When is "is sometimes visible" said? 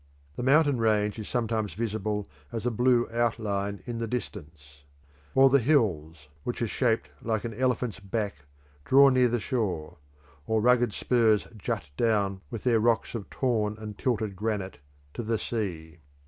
1.19-2.27